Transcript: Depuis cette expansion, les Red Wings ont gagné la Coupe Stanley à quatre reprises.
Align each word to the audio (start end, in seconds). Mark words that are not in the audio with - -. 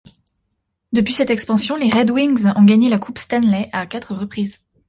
Depuis 0.93 1.13
cette 1.13 1.29
expansion, 1.29 1.75
les 1.75 1.91
Red 1.91 2.09
Wings 2.09 2.47
ont 2.55 2.63
gagné 2.63 2.89
la 2.89 2.97
Coupe 2.97 3.19
Stanley 3.19 3.69
à 3.71 3.85
quatre 3.85 4.15
reprises. 4.15 4.59